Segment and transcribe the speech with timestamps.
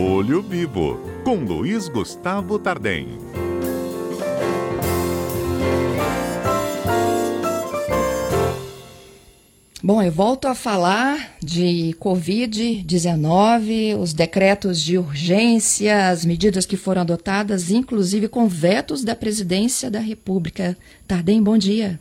[0.00, 3.18] Olho Vivo, com Luiz Gustavo Tardem.
[9.82, 17.00] Bom, eu volto a falar de Covid-19, os decretos de urgência, as medidas que foram
[17.00, 20.76] adotadas, inclusive com vetos da presidência da República.
[21.08, 21.98] Tardem, bom dia.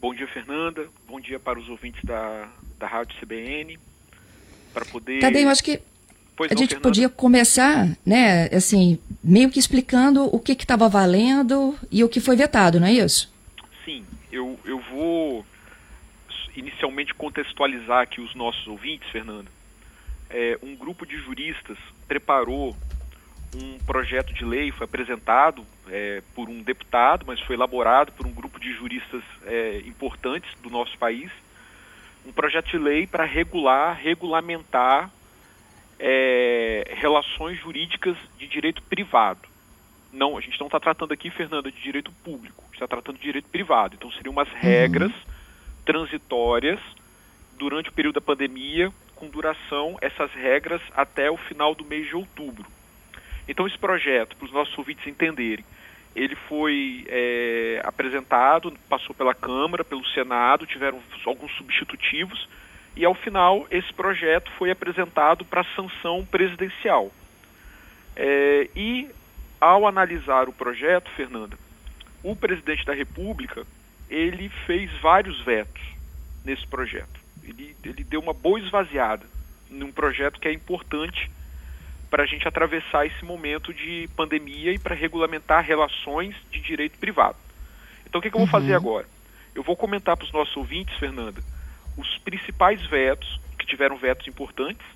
[0.00, 0.84] Bom dia, Fernanda.
[1.06, 3.78] Bom dia para os ouvintes da, da Rádio CBN.
[4.74, 5.20] Para poder.
[5.20, 5.80] Tardem, eu acho que
[6.40, 6.88] pois a não, gente Fernanda?
[6.88, 12.34] podia começar, né, assim, meio que explicando o que estava valendo e o que foi
[12.34, 13.30] vetado, não é isso?
[13.84, 15.44] Sim, eu, eu vou
[16.56, 19.48] inicialmente contextualizar aqui os nossos ouvintes, Fernando.
[20.30, 21.76] É, um grupo de juristas
[22.08, 22.74] preparou
[23.54, 28.32] um projeto de lei, foi apresentado é, por um deputado, mas foi elaborado por um
[28.32, 31.30] grupo de juristas é, importantes do nosso país,
[32.24, 35.10] um projeto de lei para regular, regulamentar
[36.00, 39.48] é, relações jurídicas de direito privado.
[40.12, 43.48] Não, a gente não está tratando aqui, Fernanda, de direito público, está tratando de direito
[43.48, 43.94] privado.
[43.94, 45.40] Então seriam umas regras uhum
[45.84, 46.78] transitórias
[47.58, 52.14] durante o período da pandemia, com duração, essas regras até o final do mês de
[52.14, 52.64] outubro.
[53.48, 55.64] Então, esse projeto, para os nossos ouvintes entenderem,
[56.14, 62.48] ele foi é, apresentado, passou pela Câmara, pelo Senado, tiveram alguns substitutivos,
[62.96, 67.10] e ao final esse projeto foi apresentado para sanção presidencial.
[68.16, 69.08] É, e
[69.60, 71.56] ao analisar o projeto, Fernanda,
[72.22, 73.64] o presidente da República
[74.08, 75.82] ele fez vários vetos
[76.44, 77.20] nesse projeto.
[77.44, 79.24] Ele, ele deu uma boa esvaziada
[79.70, 81.30] num projeto que é importante
[82.10, 87.36] para a gente atravessar esse momento de pandemia e para regulamentar relações de direito privado.
[88.04, 88.76] Então, o que, que eu vou fazer uhum.
[88.76, 89.06] agora?
[89.54, 91.40] Eu vou comentar para os nossos ouvintes, Fernanda,
[92.00, 94.86] os principais vetos, que tiveram vetos importantes,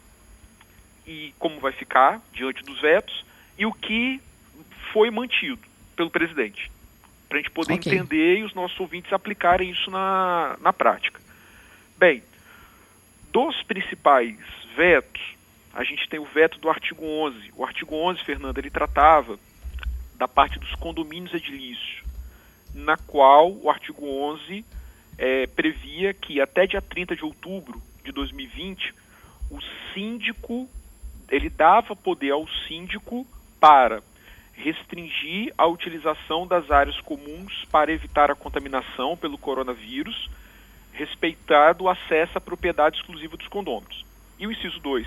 [1.06, 3.24] e como vai ficar diante dos vetos,
[3.58, 4.20] e o que
[4.92, 5.60] foi mantido
[5.94, 6.72] pelo presidente
[7.28, 7.92] para a gente poder okay.
[7.92, 11.20] entender e os nossos ouvintes aplicarem isso na, na prática.
[11.96, 12.22] Bem,
[13.32, 14.36] dos principais
[14.76, 15.20] vetos,
[15.72, 17.52] a gente tem o veto do artigo 11.
[17.56, 19.38] O artigo 11, Fernando, ele tratava
[20.16, 22.04] da parte dos condomínios edilícios,
[22.72, 24.64] na qual o artigo 11
[25.18, 28.94] é, previa que até dia 30 de outubro de 2020,
[29.50, 29.58] o
[29.92, 30.68] síndico,
[31.30, 33.26] ele dava poder ao síndico
[33.60, 34.02] para
[34.52, 40.30] restringir a utilização das áreas comuns para evitar a contaminação pelo coronavírus,
[40.92, 44.04] respeitado o acesso à propriedade exclusiva dos condôminos.
[44.38, 45.06] E o inciso 2,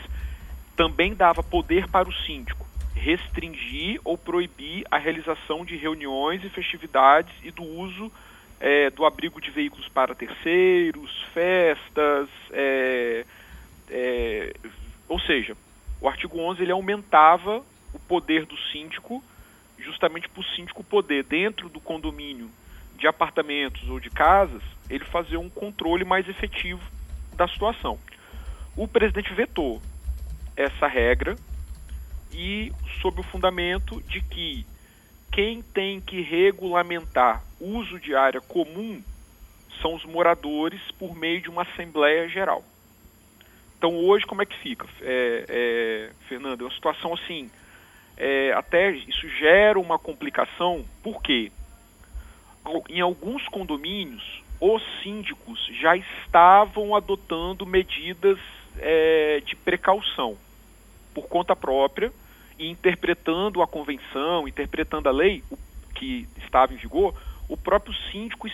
[0.75, 7.33] também dava poder para o síndico restringir ou proibir a realização de reuniões e festividades
[7.43, 8.11] e do uso
[8.59, 13.25] é, do abrigo de veículos para terceiros, festas, é,
[13.89, 14.53] é,
[15.07, 15.55] ou seja,
[16.01, 17.63] o artigo 11 ele aumentava
[17.93, 19.23] o poder do síndico
[19.77, 22.49] justamente para o síndico poder, dentro do condomínio
[22.97, 26.81] de apartamentos ou de casas, ele fazer um controle mais efetivo
[27.35, 27.99] da situação.
[28.75, 29.81] O presidente vetou
[30.55, 31.37] essa regra
[32.33, 34.65] e sob o fundamento de que
[35.31, 39.01] quem tem que regulamentar uso de área comum
[39.81, 42.63] são os moradores por meio de uma Assembleia Geral.
[43.77, 46.61] Então hoje como é que fica, é, é, Fernando?
[46.61, 47.49] É uma situação assim,
[48.17, 51.51] é, até isso gera uma complicação, porque
[52.89, 58.39] em alguns condomínios os síndicos já estavam adotando medidas
[58.79, 60.35] é, de precaução
[61.13, 62.11] por conta própria
[62.57, 65.43] e interpretando a convenção, interpretando a lei
[65.95, 67.15] que estava em vigor,
[67.47, 68.47] o próprio síndico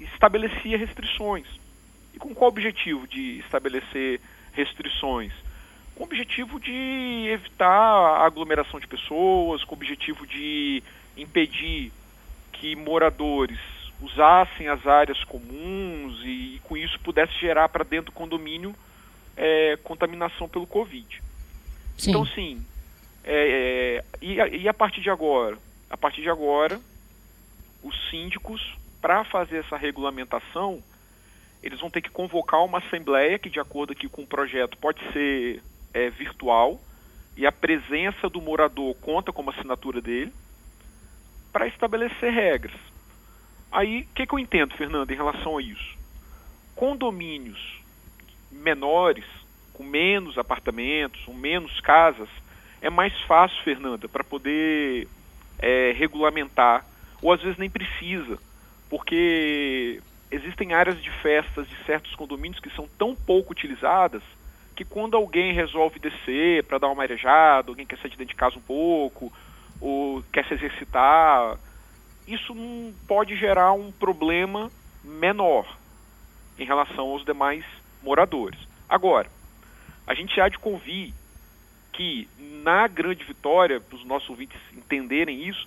[0.00, 1.46] estabelecia restrições.
[2.14, 4.20] E com qual objetivo de estabelecer
[4.52, 5.32] restrições?
[5.96, 10.82] com o objetivo de evitar a aglomeração de pessoas, com o objetivo de
[11.16, 11.90] impedir
[12.52, 13.58] que moradores
[14.00, 18.74] usassem as áreas comuns e, e com isso pudesse gerar para dentro do condomínio
[19.34, 21.22] é, contaminação pelo Covid.
[21.96, 22.10] Sim.
[22.10, 22.62] Então, sim,
[23.26, 25.58] é, é, e, e a partir de agora?
[25.90, 26.80] A partir de agora,
[27.82, 30.82] os síndicos, para fazer essa regulamentação,
[31.62, 35.00] eles vão ter que convocar uma assembleia que, de acordo aqui com o projeto, pode
[35.12, 35.60] ser
[35.92, 36.80] é, virtual
[37.36, 40.32] e a presença do morador conta como assinatura dele
[41.52, 42.76] para estabelecer regras.
[43.72, 45.96] Aí, o que, que eu entendo, Fernando, em relação a isso?
[46.74, 47.80] Condomínios
[48.50, 49.24] menores,
[49.72, 52.28] com menos apartamentos, com menos casas,
[52.80, 55.08] é mais fácil, Fernanda, para poder
[55.58, 56.84] é, regulamentar,
[57.22, 58.38] ou às vezes nem precisa,
[58.88, 60.00] porque
[60.30, 64.22] existem áreas de festas de certos condomínios que são tão pouco utilizadas
[64.74, 68.38] que quando alguém resolve descer para dar uma arejada, alguém quer sair de dentro de
[68.38, 69.32] casa um pouco,
[69.80, 71.58] ou quer se exercitar,
[72.26, 74.70] isso não pode gerar um problema
[75.02, 75.66] menor
[76.58, 77.64] em relação aos demais
[78.02, 78.58] moradores.
[78.86, 79.30] Agora,
[80.06, 81.14] a gente há de convir
[81.96, 82.28] que
[82.62, 85.66] na Grande Vitória, para os nossos ouvintes entenderem isso,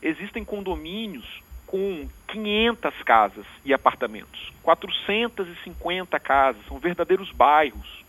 [0.00, 8.04] existem condomínios com 500 casas e apartamentos, 450 casas, são verdadeiros bairros.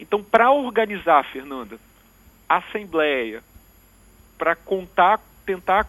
[0.00, 1.78] Então, para organizar, Fernanda,
[2.48, 3.42] a assembleia,
[4.38, 5.86] para contar, tentar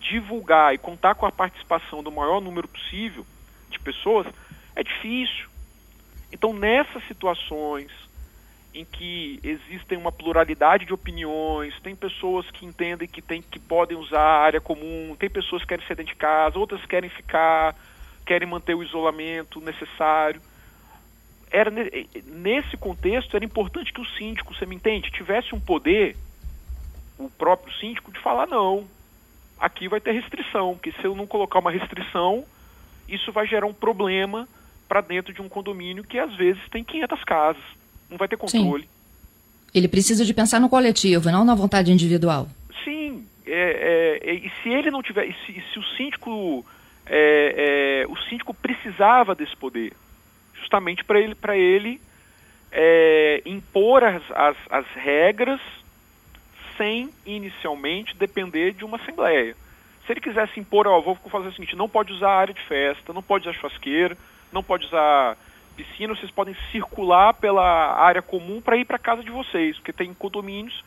[0.00, 3.26] divulgar e contar com a participação do maior número possível
[3.68, 4.26] de pessoas,
[4.74, 5.46] é difícil.
[6.32, 7.90] Então, nessas situações
[8.74, 13.96] em que existem uma pluralidade de opiniões, tem pessoas que entendem que, tem, que podem
[13.96, 17.74] usar a área comum, tem pessoas que querem ser dentro de casa, outras querem ficar,
[18.26, 20.40] querem manter o isolamento necessário.
[21.50, 26.14] Era nesse contexto era importante que o síndico, você me entende, tivesse um poder,
[27.18, 28.86] o próprio síndico, de falar não.
[29.58, 32.44] Aqui vai ter restrição, porque se eu não colocar uma restrição,
[33.08, 34.46] isso vai gerar um problema
[34.86, 37.62] para dentro de um condomínio que às vezes tem 500 casas.
[38.10, 38.84] Não vai ter controle.
[38.84, 38.88] Sim.
[39.74, 42.48] Ele precisa de pensar no coletivo, não na vontade individual.
[42.84, 46.64] Sim, é, é, é, e se ele não tiver, e se, se o síndico,
[47.06, 49.92] é, é, o síndico precisava desse poder,
[50.54, 52.00] justamente para ele, para ele
[52.72, 55.60] é, impor as, as, as regras
[56.76, 59.54] sem inicialmente depender de uma assembleia.
[60.06, 62.62] Se ele quisesse impor, ó, vou fazer o seguinte, não pode usar a área de
[62.62, 64.16] festa, não pode usar churrasqueira,
[64.52, 65.36] não pode usar
[65.78, 70.12] piscina, vocês podem circular pela área comum para ir para casa de vocês, porque tem
[70.12, 70.84] condomínios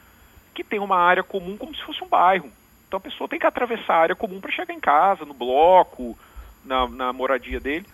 [0.54, 2.52] que tem uma área comum como se fosse um bairro.
[2.86, 6.18] Então a pessoa tem que atravessar a área comum para chegar em casa, no bloco,
[6.66, 7.86] na, na moradia dele.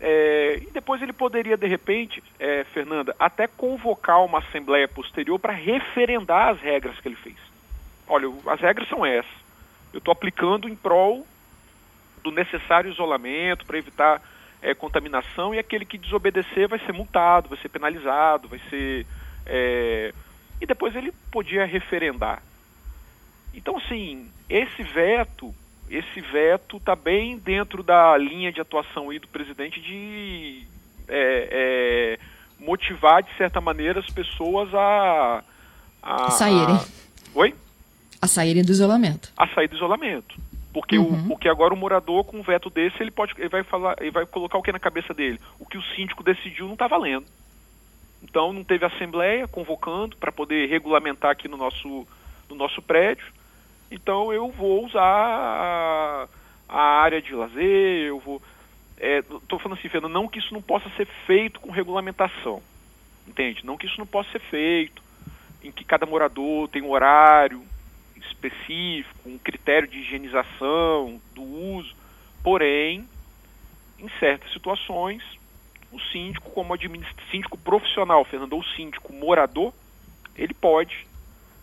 [0.00, 5.52] É, e depois ele poderia, de repente, é, Fernanda, até convocar uma assembleia posterior para
[5.52, 7.36] referendar as regras que ele fez.
[8.08, 9.44] Olha, as regras são essas.
[9.92, 11.26] Eu estou aplicando em prol
[12.22, 14.22] do necessário isolamento para evitar
[14.64, 19.06] é, contaminação e aquele que desobedecer vai ser multado, vai ser penalizado, vai ser.
[19.44, 20.12] É...
[20.58, 22.42] E depois ele podia referendar.
[23.52, 25.54] Então, assim, esse veto,
[25.90, 30.66] esse veto está bem dentro da linha de atuação aí do presidente de
[31.08, 32.18] é, é,
[32.58, 35.44] motivar, de certa maneira, as pessoas a.
[36.02, 36.74] A, a saírem.
[36.74, 36.84] A...
[37.34, 37.54] Oi?
[38.22, 39.30] A saírem do isolamento.
[39.36, 40.34] A sair do isolamento.
[40.74, 41.26] Porque, uhum.
[41.26, 44.10] o, porque agora o morador, com um veto desse, ele pode ele vai falar, ele
[44.10, 45.40] vai colocar o que na cabeça dele?
[45.56, 47.24] O que o síndico decidiu não está valendo.
[48.20, 52.04] Então não teve assembleia convocando para poder regulamentar aqui no nosso,
[52.50, 53.24] no nosso prédio.
[53.88, 56.28] Então eu vou usar a,
[56.68, 58.42] a área de lazer, eu vou.
[58.98, 62.60] Estou é, falando assim, Fernando, não que isso não possa ser feito com regulamentação.
[63.28, 63.64] Entende?
[63.64, 65.00] Não que isso não possa ser feito,
[65.62, 67.62] em que cada morador tem um horário,
[68.46, 71.94] específico, um critério de higienização do uso,
[72.42, 73.08] porém,
[73.98, 75.22] em certas situações,
[75.90, 76.76] o síndico, como
[77.30, 79.72] síndico profissional, Fernando, ou síndico morador,
[80.36, 81.06] ele pode,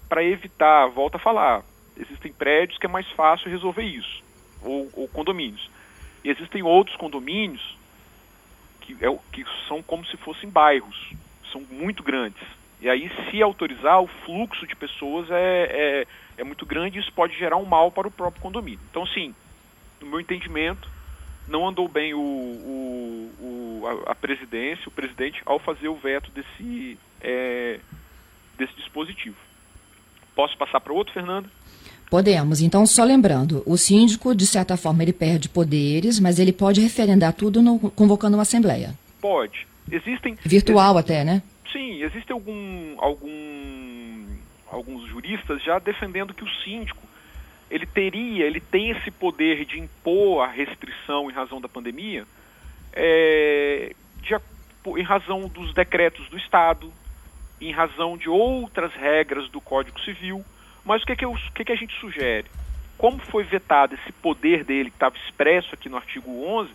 [0.08, 1.64] para evitar, volta a falar,
[1.98, 4.24] existem prédios que é mais fácil resolver isso,
[4.62, 5.70] ou, ou condomínios.
[6.24, 7.78] E existem outros condomínios
[8.82, 11.14] que, é, que são como se fossem bairros,
[11.52, 12.42] são muito grandes.
[12.82, 16.08] E aí, se autorizar, o fluxo de pessoas é, é
[16.42, 18.80] é muito grande e isso pode gerar um mal para o próprio condomínio.
[18.90, 19.34] Então, sim,
[20.02, 20.90] no meu entendimento,
[21.48, 26.32] não andou bem o, o, o a, a, presidência, o presidente, ao fazer o veto
[26.32, 27.80] desse, é,
[28.58, 29.38] desse dispositivo.
[30.36, 31.50] Posso passar para outro, Fernando?
[32.10, 32.60] Podemos.
[32.62, 37.34] Então, só lembrando, o síndico, de certa forma, ele perde poderes, mas ele pode referendar
[37.34, 38.94] tudo no, convocando uma assembleia.
[39.22, 39.68] Pode.
[39.90, 40.38] Existem...
[40.44, 41.42] Virtual até, né?
[41.72, 47.02] Sim, existe algum, algum alguns juristas já defendendo que o síndico
[47.70, 52.26] ele teria, ele tem esse poder de impor a restrição em razão da pandemia,
[52.92, 54.36] é, de,
[54.98, 56.92] em razão dos decretos do Estado,
[57.62, 60.44] em razão de outras regras do Código Civil.
[60.84, 62.48] Mas o que, que, eu, o que, que a gente sugere?
[62.98, 66.70] Como foi vetado esse poder dele, que estava expresso aqui no artigo 11,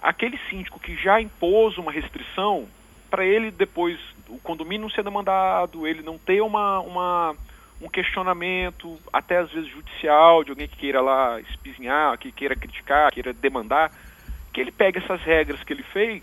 [0.00, 2.66] aquele síndico que já impôs uma restrição,
[3.12, 7.36] para ele depois o condomínio não ser demandado, ele não ter uma, uma,
[7.78, 13.12] um questionamento, até às vezes judicial, de alguém que queira lá espizinhar, que queira criticar,
[13.12, 13.92] queira demandar,
[14.50, 16.22] que ele pegue essas regras que ele fez,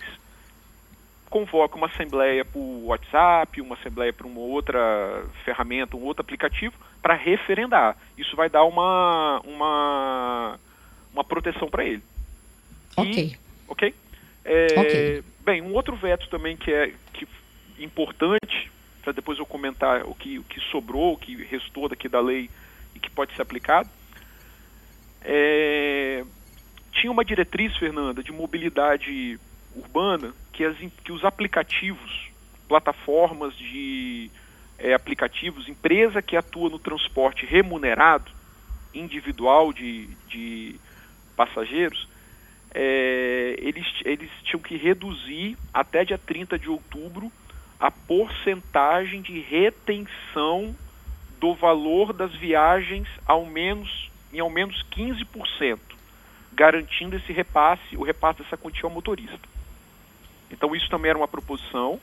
[1.30, 7.14] convoca uma assembleia por WhatsApp, uma assembleia por uma outra ferramenta, um outro aplicativo, para
[7.14, 7.96] referendar.
[8.18, 10.60] Isso vai dar uma, uma,
[11.14, 12.02] uma proteção para ele.
[12.98, 13.38] Ok.
[13.68, 13.94] ok?
[14.44, 17.28] É, ok Bem, um outro veto também que é que,
[17.80, 22.20] importante, para depois eu comentar o que, o que sobrou, o que restou daqui da
[22.20, 22.50] lei
[22.96, 23.90] e que pode ser aplicado,
[25.22, 26.24] é,
[26.92, 29.40] tinha uma diretriz, Fernanda, de mobilidade
[29.76, 32.30] urbana que, as, que os aplicativos,
[32.68, 34.30] plataformas de
[34.78, 38.32] é, aplicativos, empresa que atua no transporte remunerado,
[38.94, 40.80] individual de, de
[41.36, 42.08] passageiros,
[42.74, 47.32] é, eles, eles tinham que reduzir até dia 30 de outubro
[47.80, 50.76] a porcentagem de retenção
[51.40, 55.80] do valor das viagens ao menos, em ao menos 15%,
[56.54, 59.40] garantindo esse repasse, o repasse dessa quantia ao motorista.
[60.52, 62.00] Então isso também era uma proposição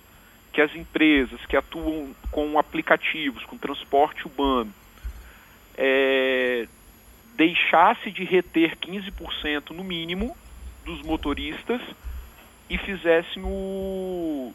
[0.53, 4.73] que as empresas que atuam com aplicativos, com transporte urbano,
[5.77, 6.67] é,
[7.37, 10.35] deixasse de reter 15% no mínimo
[10.87, 11.83] dos motoristas
[12.71, 14.53] e fizessem o,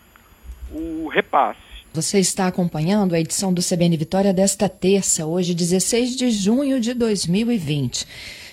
[0.72, 1.60] o repasse.
[1.94, 6.94] Você está acompanhando a edição do CBN Vitória desta terça, hoje, 16 de junho de
[6.94, 8.08] 2020.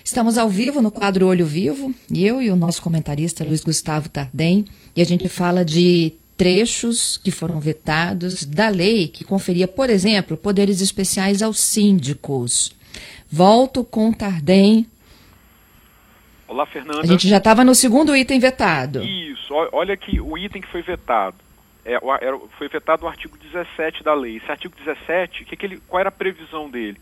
[0.04, 4.64] Estamos ao vivo no quadro Olho Vivo, eu e o nosso comentarista Luiz Gustavo Tardem,
[4.96, 10.36] e a gente fala de trechos que foram vetados da lei que conferia, por exemplo,
[10.36, 12.72] poderes especiais aos síndicos.
[13.30, 14.86] Volto com Tardem
[16.48, 17.02] Olá, Fernanda.
[17.02, 19.04] A gente já estava no segundo item vetado.
[19.04, 21.36] Isso, olha aqui o item que foi vetado.
[21.84, 21.98] É,
[22.56, 24.38] foi vetado o artigo 17 da lei.
[24.38, 26.98] Esse artigo 17, que que ele, qual era a previsão dele?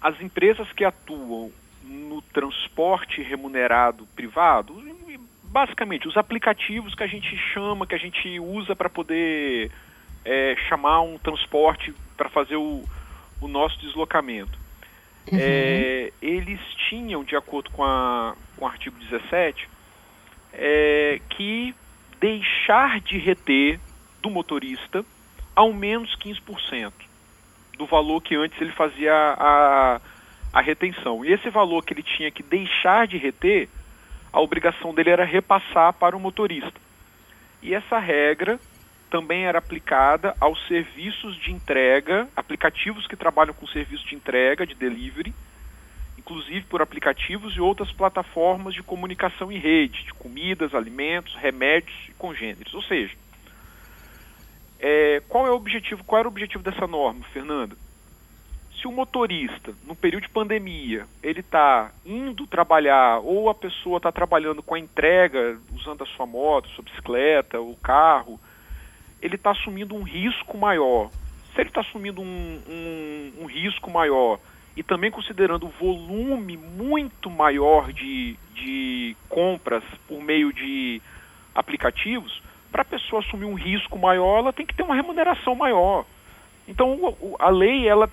[0.00, 1.50] As empresas que atuam
[1.82, 4.80] no transporte remunerado privado,
[5.44, 9.72] basicamente os aplicativos que a gente chama, que a gente usa para poder
[10.24, 12.84] é, chamar um transporte para fazer o,
[13.40, 14.65] o nosso deslocamento
[15.30, 15.38] Uhum.
[15.40, 19.68] É, eles tinham, de acordo com, a, com o artigo 17,
[20.52, 21.74] é, que
[22.20, 23.80] deixar de reter
[24.22, 25.04] do motorista
[25.54, 26.92] ao menos 15%
[27.76, 30.00] do valor que antes ele fazia a,
[30.52, 31.24] a retenção.
[31.24, 33.68] E esse valor que ele tinha que deixar de reter,
[34.32, 36.80] a obrigação dele era repassar para o motorista.
[37.62, 38.58] E essa regra
[39.10, 44.74] também era aplicada aos serviços de entrega, aplicativos que trabalham com serviço de entrega, de
[44.74, 45.34] delivery,
[46.18, 52.12] inclusive por aplicativos e outras plataformas de comunicação em rede, de comidas, alimentos, remédios e
[52.14, 52.74] congêneres.
[52.74, 53.14] Ou seja,
[54.80, 56.04] é, qual é o objetivo?
[56.04, 57.76] Qual era o objetivo dessa norma, Fernanda?
[58.80, 64.12] Se o motorista, no período de pandemia, ele está indo trabalhar ou a pessoa está
[64.12, 68.38] trabalhando com a entrega, usando a sua moto, sua bicicleta, o carro,
[69.20, 71.10] ele está assumindo um risco maior.
[71.54, 74.38] Se ele está assumindo um, um, um, risco maior
[74.76, 81.00] e também considerando o volume muito maior de, de compras por meio de
[81.54, 86.04] aplicativos, para a pessoa assumir um risco maior, ela tem que ter uma remuneração maior.
[86.68, 88.10] Então, a lei ela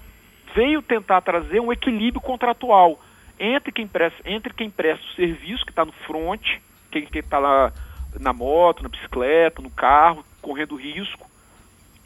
[0.56, 3.00] veio tentar trazer um equilíbrio contratual
[3.40, 6.42] entre quem presta, entre quem presta o serviço, que está no front,
[6.92, 7.74] quem está lá
[8.20, 11.28] na moto, na bicicleta, no carro, correndo risco,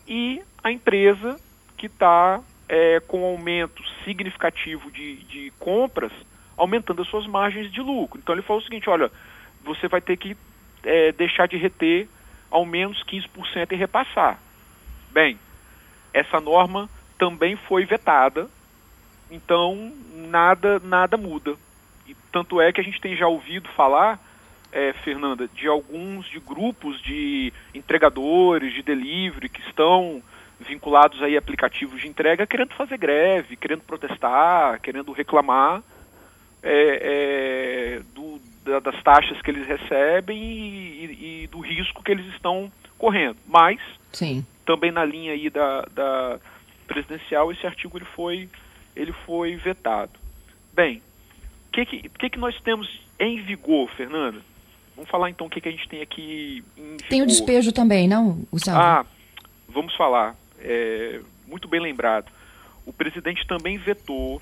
[0.08, 1.38] e a empresa
[1.76, 2.40] que está
[2.70, 6.12] é, com aumento significativo de, de compras,
[6.56, 8.20] aumentando as suas margens de lucro.
[8.20, 9.12] Então ele falou o seguinte, olha,
[9.64, 10.38] você vai ter que
[10.84, 12.08] é, deixar de reter
[12.50, 14.40] ao menos 15% e repassar.
[15.12, 15.38] Bem,
[16.14, 18.48] essa norma também foi vetada,
[19.30, 21.56] então nada, nada muda.
[22.08, 24.20] E tanto é que a gente tem já ouvido falar
[24.72, 30.22] é, Fernanda, de alguns de grupos de entregadores, de delivery que estão
[30.60, 35.84] vinculados aí a aplicativos de entrega querendo fazer greve, querendo protestar, querendo reclamar
[36.64, 42.12] é, é, do, da, das taxas que eles recebem e, e, e, do risco que
[42.12, 43.38] eles estão correndo.
[43.48, 43.80] Mas,
[44.12, 44.46] Sim.
[44.66, 46.40] também na linha aí da, da
[46.88, 48.50] presidencial, esse artigo ele foi,
[48.96, 50.20] ele foi vetado.
[50.74, 51.02] Bem,
[51.68, 54.42] o que, que, que, que nós temos em vigor, Fernanda?
[54.98, 58.08] Vamos falar então o que, que a gente tem aqui em Tem o despejo também,
[58.08, 58.80] não, Gustavo?
[58.80, 59.06] Ah,
[59.70, 60.36] vamos falar.
[60.60, 62.32] É, muito bem lembrado.
[62.84, 64.42] O presidente também vetou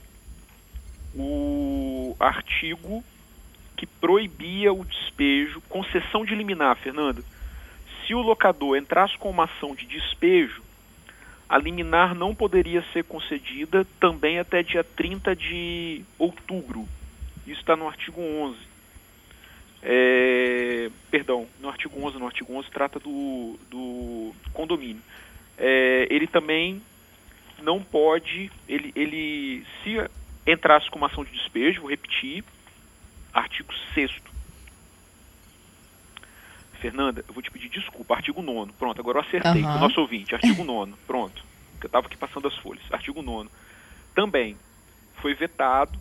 [1.13, 3.03] o artigo
[3.75, 7.21] que proibia o despejo, concessão de liminar, Fernanda.
[8.07, 10.63] Se o locador entrasse com uma ação de despejo,
[11.49, 16.87] a liminar não poderia ser concedida também até dia 30 de outubro.
[17.45, 18.74] Isso está no artigo 11.
[19.87, 25.01] É, perdão, no artigo 11, no artigo 11 trata do, do condomínio.
[25.59, 26.81] É, ele também
[27.61, 29.95] não pode, ele, ele se
[30.47, 32.43] entrasse com uma ação de despejo, vou repetir,
[33.31, 34.11] artigo 6
[36.81, 39.75] Fernanda, eu vou te pedir desculpa, artigo 9 pronto, agora eu acertei, uhum.
[39.75, 41.43] o nosso ouvinte, artigo 9 pronto,
[41.79, 43.49] que eu estava aqui passando as folhas, artigo 9
[44.13, 44.57] também
[45.21, 45.97] foi vetado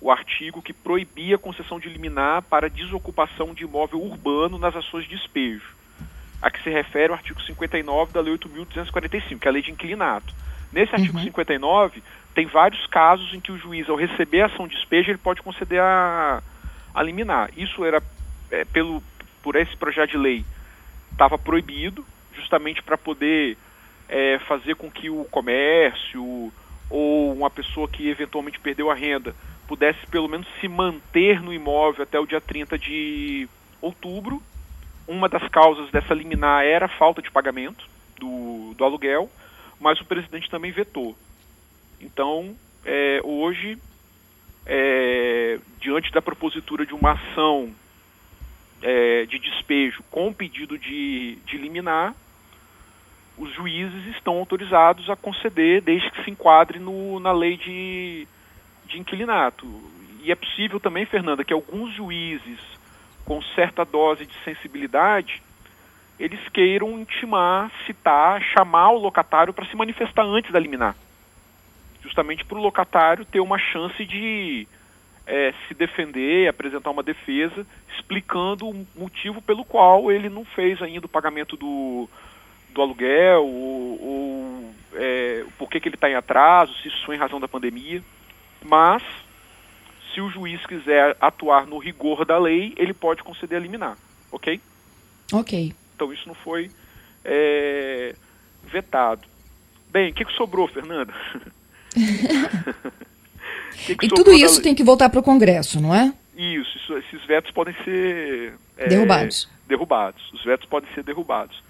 [0.00, 5.04] o artigo que proibia a concessão de liminar para desocupação de imóvel urbano nas ações
[5.04, 5.74] de despejo,
[6.42, 9.70] a que se refere o artigo 59 da Lei 8.245, que é a lei de
[9.70, 10.34] inquilinato.
[10.72, 11.24] Nesse artigo uhum.
[11.24, 12.02] 59,
[12.34, 15.40] tem vários casos em que o juiz, ao receber a ação de despejo, ele pode
[15.40, 16.42] conceder a,
[16.94, 17.50] a liminar.
[17.56, 18.02] Isso era
[18.50, 19.02] é, pelo,
[19.42, 20.44] por esse projeto de lei,
[21.10, 23.56] estava proibido, justamente para poder
[24.08, 26.52] é, fazer com que o comércio
[26.90, 29.34] ou uma pessoa que eventualmente perdeu a renda
[29.66, 33.48] pudesse pelo menos se manter no imóvel até o dia 30 de
[33.80, 34.42] outubro.
[35.06, 39.30] Uma das causas dessa liminar era a falta de pagamento do, do aluguel,
[39.80, 41.16] mas o presidente também vetou.
[42.00, 43.78] Então, é, hoje,
[44.64, 47.72] é, diante da propositura de uma ação
[48.82, 52.14] é, de despejo com pedido de, de liminar,
[53.38, 58.26] os juízes estão autorizados a conceder desde que se enquadre no, na lei de,
[58.86, 59.66] de inquilinato.
[60.22, 62.58] E é possível também, Fernanda, que alguns juízes
[63.24, 65.42] com certa dose de sensibilidade
[66.18, 70.96] eles queiram intimar, citar, chamar o locatário para se manifestar antes da liminar.
[72.02, 74.66] Justamente para o locatário ter uma chance de
[75.26, 81.04] é, se defender, apresentar uma defesa, explicando o motivo pelo qual ele não fez ainda
[81.04, 82.08] o pagamento do,
[82.70, 87.16] do aluguel, ou, ou é, por que, que ele está em atraso, se isso foi
[87.16, 88.02] em razão da pandemia.
[88.64, 89.02] Mas,
[90.12, 93.96] se o juiz quiser atuar no rigor da lei, ele pode conceder a liminar,
[94.30, 94.60] ok?
[95.32, 95.74] Ok.
[95.94, 96.70] Então isso não foi
[97.24, 98.14] é,
[98.64, 99.22] vetado.
[99.90, 101.12] Bem, o que, que sobrou, Fernanda?
[103.86, 106.12] que que e tudo isso tem que voltar para o Congresso, não é?
[106.36, 109.48] Isso, isso, esses vetos podem ser é, derrubados.
[109.66, 110.32] Derrubados.
[110.32, 111.62] Os vetos podem ser derrubados.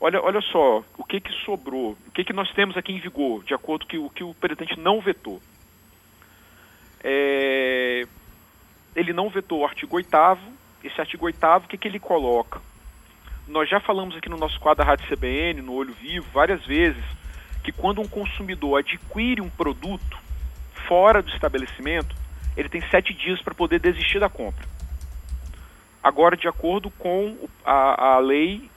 [0.00, 3.44] Olha, olha só, o que, que sobrou, o que, que nós temos aqui em vigor,
[3.44, 5.40] de acordo com o que o presidente não vetou.
[7.02, 8.06] É,
[8.94, 10.08] ele não vetou o artigo 8
[10.84, 12.60] esse artigo 8 o que, que ele coloca?
[13.46, 17.02] Nós já falamos aqui no nosso quadro da Rádio CBN, no Olho Vivo, várias vezes,
[17.64, 20.18] que quando um consumidor adquire um produto
[20.86, 22.14] fora do estabelecimento,
[22.56, 24.66] ele tem sete dias para poder desistir da compra.
[26.02, 28.70] Agora, de acordo com a, a lei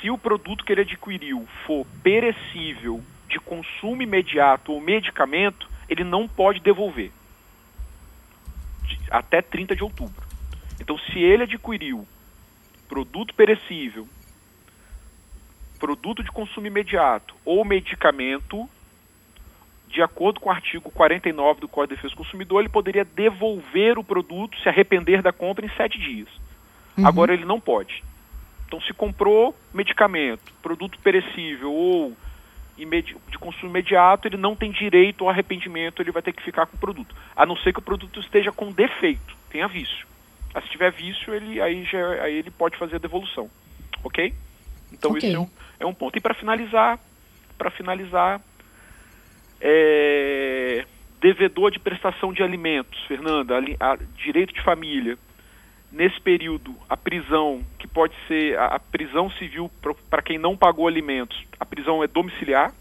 [0.00, 6.26] se o produto que ele adquiriu for perecível, de consumo imediato ou medicamento, ele não
[6.26, 7.12] pode devolver
[9.10, 10.26] até 30 de outubro.
[10.80, 12.06] Então, se ele adquiriu
[12.88, 14.08] produto perecível,
[15.78, 18.68] produto de consumo imediato ou medicamento,
[19.88, 23.98] de acordo com o artigo 49 do Código de Defesa do Consumidor, ele poderia devolver
[23.98, 26.28] o produto, se arrepender da compra, em sete dias.
[26.96, 27.06] Uhum.
[27.06, 28.02] Agora ele não pode.
[28.66, 32.16] Então, se comprou medicamento, produto perecível ou
[32.76, 36.76] de consumo imediato, ele não tem direito ao arrependimento, ele vai ter que ficar com
[36.76, 37.14] o produto.
[37.36, 40.06] A não ser que o produto esteja com defeito, tenha vício.
[40.54, 43.50] Mas se tiver vício, ele, aí, já, aí ele pode fazer a devolução.
[44.04, 44.34] Ok?
[44.92, 45.28] Então okay.
[45.28, 46.16] isso é um, é um ponto.
[46.16, 46.98] E para finalizar,
[47.56, 48.40] para finalizar,
[49.60, 50.84] é,
[51.20, 55.16] devedor de prestação de alimentos, Fernanda, a, a, direito de família
[55.92, 59.70] nesse período, a prisão, que pode ser a, a prisão civil
[60.08, 62.72] para quem não pagou alimentos, a prisão é domiciliar,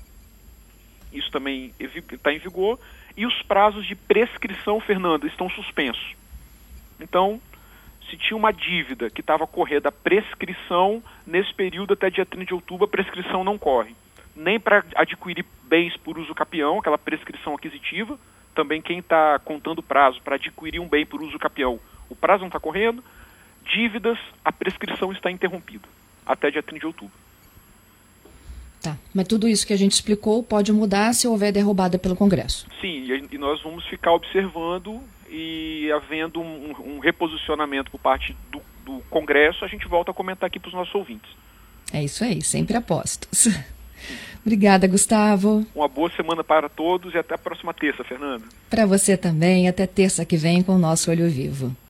[1.11, 2.79] isso também está em vigor,
[3.15, 6.15] e os prazos de prescrição, Fernando, estão suspensos.
[6.99, 7.41] Então,
[8.09, 12.53] se tinha uma dívida que estava correndo a prescrição, nesse período até dia 30 de
[12.53, 13.93] outubro, a prescrição não corre.
[14.35, 18.17] Nem para adquirir bens por uso capião, aquela prescrição aquisitiva,
[18.53, 21.79] também quem está contando prazo para adquirir um bem por uso capião
[22.11, 23.01] o prazo não está correndo,
[23.73, 25.87] dívidas, a prescrição está interrompida
[26.25, 27.15] até dia 30 de outubro.
[28.81, 32.67] Tá, mas tudo isso que a gente explicou pode mudar se houver derrubada pelo Congresso.
[32.81, 39.01] Sim, e nós vamos ficar observando e havendo um, um reposicionamento por parte do, do,
[39.09, 41.29] Congresso, a gente volta a comentar aqui para os nossos ouvintes.
[41.93, 43.47] É isso aí, sempre apostos.
[44.45, 45.65] Obrigada, Gustavo.
[45.75, 48.43] Uma boa semana para todos e até a próxima terça, Fernanda.
[48.69, 51.75] Para você também, até terça que vem com o nosso Olho Vivo.